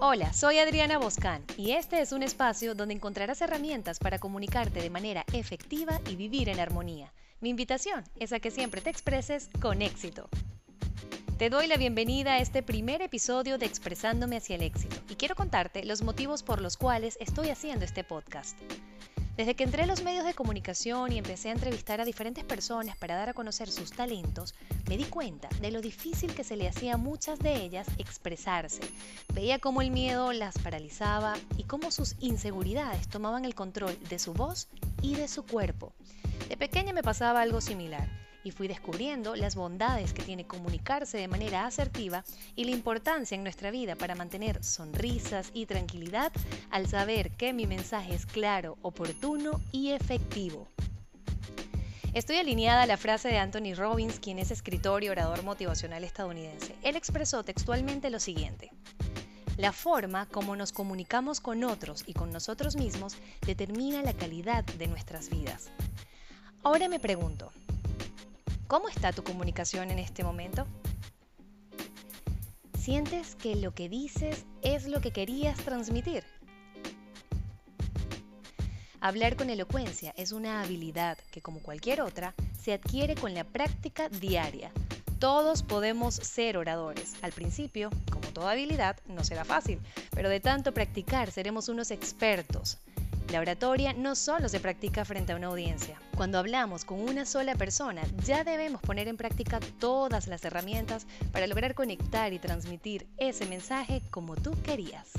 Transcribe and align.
Hola, 0.00 0.32
soy 0.32 0.58
Adriana 0.60 0.96
Boscán 0.96 1.42
y 1.56 1.72
este 1.72 2.00
es 2.00 2.12
un 2.12 2.22
espacio 2.22 2.76
donde 2.76 2.94
encontrarás 2.94 3.40
herramientas 3.40 3.98
para 3.98 4.20
comunicarte 4.20 4.80
de 4.80 4.90
manera 4.90 5.24
efectiva 5.32 6.00
y 6.08 6.14
vivir 6.14 6.48
en 6.48 6.60
armonía. 6.60 7.12
Mi 7.40 7.48
invitación 7.48 8.04
es 8.14 8.32
a 8.32 8.38
que 8.38 8.52
siempre 8.52 8.80
te 8.80 8.90
expreses 8.90 9.50
con 9.60 9.82
éxito. 9.82 10.28
Te 11.36 11.50
doy 11.50 11.66
la 11.66 11.76
bienvenida 11.76 12.34
a 12.34 12.38
este 12.38 12.62
primer 12.62 13.02
episodio 13.02 13.58
de 13.58 13.66
Expresándome 13.66 14.36
hacia 14.36 14.54
el 14.54 14.62
éxito 14.62 14.94
y 15.08 15.16
quiero 15.16 15.34
contarte 15.34 15.84
los 15.84 16.02
motivos 16.02 16.44
por 16.44 16.60
los 16.60 16.76
cuales 16.76 17.16
estoy 17.18 17.48
haciendo 17.48 17.84
este 17.84 18.04
podcast. 18.04 18.56
Desde 19.38 19.54
que 19.54 19.62
entré 19.62 19.84
a 19.84 19.86
los 19.86 20.02
medios 20.02 20.24
de 20.24 20.34
comunicación 20.34 21.12
y 21.12 21.18
empecé 21.18 21.50
a 21.50 21.52
entrevistar 21.52 22.00
a 22.00 22.04
diferentes 22.04 22.42
personas 22.42 22.96
para 22.96 23.14
dar 23.14 23.28
a 23.28 23.34
conocer 23.34 23.70
sus 23.70 23.92
talentos, 23.92 24.52
me 24.88 24.96
di 24.96 25.04
cuenta 25.04 25.48
de 25.60 25.70
lo 25.70 25.80
difícil 25.80 26.34
que 26.34 26.42
se 26.42 26.56
le 26.56 26.66
hacía 26.66 26.94
a 26.94 26.96
muchas 26.96 27.38
de 27.38 27.54
ellas 27.54 27.86
expresarse. 27.98 28.80
Veía 29.32 29.60
cómo 29.60 29.80
el 29.80 29.92
miedo 29.92 30.32
las 30.32 30.58
paralizaba 30.58 31.34
y 31.56 31.62
cómo 31.62 31.92
sus 31.92 32.16
inseguridades 32.18 33.06
tomaban 33.06 33.44
el 33.44 33.54
control 33.54 33.96
de 34.08 34.18
su 34.18 34.34
voz 34.34 34.66
y 35.02 35.14
de 35.14 35.28
su 35.28 35.46
cuerpo. 35.46 35.92
De 36.48 36.56
pequeña 36.56 36.92
me 36.92 37.04
pasaba 37.04 37.40
algo 37.40 37.60
similar 37.60 38.27
y 38.44 38.50
fui 38.50 38.68
descubriendo 38.68 39.36
las 39.36 39.54
bondades 39.54 40.12
que 40.12 40.22
tiene 40.22 40.46
comunicarse 40.46 41.18
de 41.18 41.28
manera 41.28 41.66
asertiva 41.66 42.24
y 42.56 42.64
la 42.64 42.70
importancia 42.70 43.34
en 43.34 43.42
nuestra 43.42 43.70
vida 43.70 43.96
para 43.96 44.14
mantener 44.14 44.62
sonrisas 44.64 45.50
y 45.54 45.66
tranquilidad 45.66 46.32
al 46.70 46.88
saber 46.88 47.30
que 47.32 47.52
mi 47.52 47.66
mensaje 47.66 48.14
es 48.14 48.26
claro, 48.26 48.78
oportuno 48.82 49.60
y 49.72 49.90
efectivo. 49.90 50.68
Estoy 52.14 52.36
alineada 52.36 52.82
a 52.82 52.86
la 52.86 52.96
frase 52.96 53.28
de 53.28 53.38
Anthony 53.38 53.74
Robbins, 53.76 54.18
quien 54.18 54.38
es 54.38 54.50
escritor 54.50 55.04
y 55.04 55.08
orador 55.08 55.42
motivacional 55.42 56.04
estadounidense. 56.04 56.74
Él 56.82 56.96
expresó 56.96 57.44
textualmente 57.44 58.10
lo 58.10 58.18
siguiente. 58.18 58.70
La 59.58 59.72
forma 59.72 60.26
como 60.26 60.56
nos 60.56 60.72
comunicamos 60.72 61.40
con 61.40 61.64
otros 61.64 62.04
y 62.06 62.14
con 62.14 62.30
nosotros 62.30 62.76
mismos 62.76 63.16
determina 63.44 64.02
la 64.02 64.14
calidad 64.14 64.64
de 64.64 64.86
nuestras 64.86 65.30
vidas. 65.30 65.70
Ahora 66.62 66.88
me 66.88 66.98
pregunto, 66.98 67.52
¿Cómo 68.68 68.90
está 68.90 69.12
tu 69.12 69.24
comunicación 69.24 69.90
en 69.90 69.98
este 69.98 70.22
momento? 70.22 70.66
¿Sientes 72.78 73.34
que 73.34 73.56
lo 73.56 73.74
que 73.74 73.88
dices 73.88 74.44
es 74.60 74.86
lo 74.86 75.00
que 75.00 75.10
querías 75.10 75.56
transmitir? 75.56 76.22
Hablar 79.00 79.36
con 79.36 79.48
elocuencia 79.48 80.12
es 80.18 80.32
una 80.32 80.60
habilidad 80.60 81.16
que, 81.30 81.40
como 81.40 81.60
cualquier 81.60 82.02
otra, 82.02 82.34
se 82.60 82.74
adquiere 82.74 83.14
con 83.14 83.32
la 83.32 83.44
práctica 83.44 84.10
diaria. 84.10 84.70
Todos 85.18 85.62
podemos 85.62 86.16
ser 86.16 86.58
oradores. 86.58 87.14
Al 87.22 87.32
principio, 87.32 87.88
como 88.12 88.28
toda 88.34 88.50
habilidad, 88.50 88.98
no 89.06 89.24
será 89.24 89.46
fácil, 89.46 89.80
pero 90.10 90.28
de 90.28 90.40
tanto 90.40 90.74
practicar 90.74 91.30
seremos 91.30 91.70
unos 91.70 91.90
expertos. 91.90 92.76
La 93.30 93.40
oratoria 93.40 93.92
no 93.92 94.14
solo 94.14 94.48
se 94.48 94.58
practica 94.58 95.04
frente 95.04 95.32
a 95.32 95.36
una 95.36 95.48
audiencia. 95.48 96.00
Cuando 96.16 96.38
hablamos 96.38 96.86
con 96.86 96.98
una 96.98 97.26
sola 97.26 97.54
persona, 97.56 98.00
ya 98.24 98.42
debemos 98.42 98.80
poner 98.80 99.06
en 99.06 99.18
práctica 99.18 99.60
todas 99.78 100.28
las 100.28 100.42
herramientas 100.46 101.06
para 101.30 101.46
lograr 101.46 101.74
conectar 101.74 102.32
y 102.32 102.38
transmitir 102.38 103.06
ese 103.18 103.44
mensaje 103.44 104.00
como 104.10 104.34
tú 104.34 104.56
querías. 104.62 105.12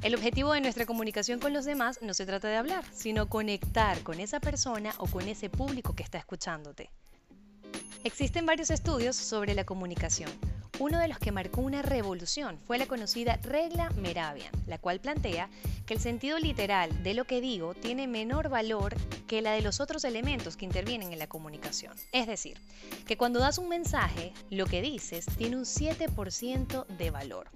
El 0.00 0.14
objetivo 0.14 0.52
de 0.52 0.60
nuestra 0.60 0.86
comunicación 0.86 1.40
con 1.40 1.52
los 1.52 1.64
demás 1.64 1.98
no 2.02 2.14
se 2.14 2.24
trata 2.24 2.46
de 2.46 2.56
hablar, 2.56 2.84
sino 2.92 3.28
conectar 3.28 4.00
con 4.04 4.20
esa 4.20 4.38
persona 4.38 4.94
o 4.98 5.08
con 5.08 5.26
ese 5.26 5.50
público 5.50 5.96
que 5.96 6.04
está 6.04 6.18
escuchándote. 6.18 6.88
Existen 8.04 8.46
varios 8.46 8.70
estudios 8.70 9.16
sobre 9.16 9.54
la 9.54 9.64
comunicación. 9.64 10.30
Uno 10.80 10.98
de 10.98 11.08
los 11.08 11.18
que 11.18 11.30
marcó 11.30 11.60
una 11.60 11.82
revolución 11.82 12.58
fue 12.66 12.78
la 12.78 12.86
conocida 12.86 13.38
regla 13.42 13.90
Meravian, 13.90 14.50
la 14.66 14.78
cual 14.78 14.98
plantea 14.98 15.50
que 15.84 15.92
el 15.92 16.00
sentido 16.00 16.38
literal 16.38 17.02
de 17.02 17.12
lo 17.12 17.26
que 17.26 17.42
digo 17.42 17.74
tiene 17.74 18.08
menor 18.08 18.48
valor 18.48 18.96
que 19.26 19.42
la 19.42 19.52
de 19.52 19.60
los 19.60 19.78
otros 19.78 20.04
elementos 20.04 20.56
que 20.56 20.64
intervienen 20.64 21.12
en 21.12 21.18
la 21.18 21.26
comunicación. 21.26 21.92
Es 22.12 22.26
decir, 22.26 22.58
que 23.06 23.18
cuando 23.18 23.40
das 23.40 23.58
un 23.58 23.68
mensaje, 23.68 24.32
lo 24.48 24.64
que 24.64 24.80
dices 24.80 25.26
tiene 25.36 25.58
un 25.58 25.64
7% 25.64 26.86
de 26.86 27.10
valor 27.10 27.50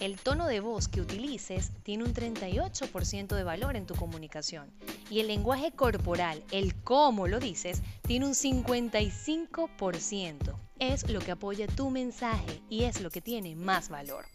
el 0.00 0.18
tono 0.18 0.46
de 0.46 0.60
voz 0.60 0.88
que 0.88 1.00
utilices 1.00 1.70
tiene 1.82 2.04
un 2.04 2.12
38% 2.12 3.34
de 3.34 3.44
valor 3.44 3.76
en 3.76 3.86
tu 3.86 3.94
comunicación 3.94 4.70
y 5.08 5.20
el 5.20 5.28
lenguaje 5.28 5.72
corporal, 5.72 6.42
el 6.50 6.74
cómo 6.82 7.28
lo 7.28 7.38
dices, 7.38 7.82
tiene 8.02 8.26
un 8.26 8.34
55%. 8.34 10.65
Es 10.78 11.08
lo 11.10 11.20
que 11.20 11.30
apoya 11.30 11.66
tu 11.66 11.90
mensaje 11.90 12.60
y 12.68 12.84
es 12.84 13.00
lo 13.00 13.10
que 13.10 13.22
tiene 13.22 13.56
más 13.56 13.88
valor. 13.88 14.26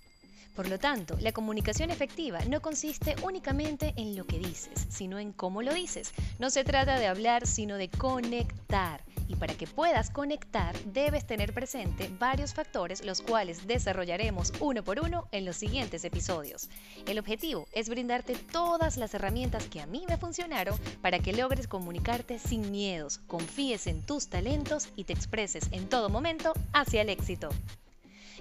Por 0.55 0.67
lo 0.67 0.79
tanto, 0.79 1.15
la 1.21 1.31
comunicación 1.31 1.91
efectiva 1.91 2.39
no 2.45 2.61
consiste 2.61 3.15
únicamente 3.23 3.93
en 3.95 4.15
lo 4.15 4.25
que 4.25 4.39
dices, 4.39 4.87
sino 4.89 5.19
en 5.19 5.33
cómo 5.33 5.61
lo 5.61 5.73
dices. 5.73 6.13
No 6.39 6.49
se 6.49 6.63
trata 6.63 6.99
de 6.99 7.07
hablar, 7.07 7.47
sino 7.47 7.77
de 7.77 7.89
conectar. 7.89 9.03
Y 9.31 9.35
para 9.37 9.53
que 9.53 9.65
puedas 9.65 10.09
conectar, 10.09 10.77
debes 10.83 11.25
tener 11.25 11.53
presente 11.53 12.11
varios 12.19 12.53
factores, 12.53 13.05
los 13.05 13.21
cuales 13.21 13.65
desarrollaremos 13.65 14.51
uno 14.59 14.83
por 14.83 14.99
uno 14.99 15.29
en 15.31 15.45
los 15.45 15.55
siguientes 15.55 16.03
episodios. 16.03 16.69
El 17.07 17.17
objetivo 17.17 17.65
es 17.71 17.87
brindarte 17.87 18.35
todas 18.35 18.97
las 18.97 19.13
herramientas 19.13 19.67
que 19.67 19.79
a 19.79 19.87
mí 19.87 20.03
me 20.09 20.17
funcionaron 20.17 20.77
para 21.01 21.19
que 21.19 21.31
logres 21.31 21.69
comunicarte 21.69 22.39
sin 22.39 22.71
miedos, 22.71 23.19
confíes 23.19 23.87
en 23.87 24.01
tus 24.01 24.27
talentos 24.27 24.89
y 24.97 25.05
te 25.05 25.13
expreses 25.13 25.69
en 25.71 25.87
todo 25.87 26.09
momento 26.09 26.51
hacia 26.73 27.01
el 27.01 27.07
éxito. 27.07 27.51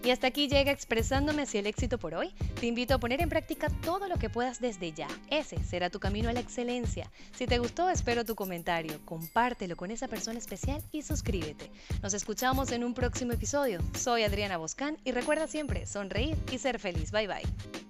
Y 0.02 0.10
hasta 0.10 0.28
aquí 0.28 0.48
llega 0.48 0.72
expresándome 0.72 1.42
hacia 1.42 1.60
el 1.60 1.66
éxito 1.66 1.98
por 1.98 2.14
hoy. 2.14 2.32
Te 2.58 2.66
invito 2.66 2.94
a 2.94 2.98
poner 2.98 3.20
en 3.20 3.28
práctica 3.28 3.68
todo 3.82 4.08
lo 4.08 4.16
que 4.16 4.30
puedas 4.30 4.60
desde 4.60 4.92
ya. 4.92 5.08
Ese 5.30 5.62
será 5.62 5.90
tu 5.90 6.00
camino 6.00 6.28
a 6.28 6.32
la 6.32 6.40
excelencia. 6.40 7.10
Si 7.32 7.46
te 7.46 7.58
gustó, 7.58 7.90
espero 7.90 8.24
tu 8.24 8.34
comentario. 8.34 8.98
Compártelo 9.04 9.76
con 9.76 9.90
esa 9.90 10.08
persona 10.08 10.38
especial 10.38 10.82
y 10.92 11.02
suscríbete. 11.02 11.70
Nos 12.02 12.14
escuchamos 12.14 12.72
en 12.72 12.84
un 12.84 12.94
próximo 12.94 13.32
episodio. 13.32 13.80
Soy 13.98 14.22
Adriana 14.22 14.56
Boscán 14.56 14.96
y 15.04 15.12
recuerda 15.12 15.46
siempre 15.46 15.86
sonreír 15.86 16.36
y 16.50 16.58
ser 16.58 16.78
feliz. 16.78 17.10
Bye 17.10 17.26
bye. 17.26 17.89